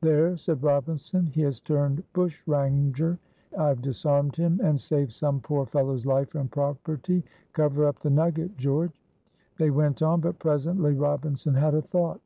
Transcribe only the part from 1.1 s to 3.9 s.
"he has turned bushranger. I've